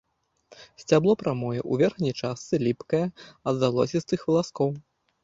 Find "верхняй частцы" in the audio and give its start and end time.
1.81-2.55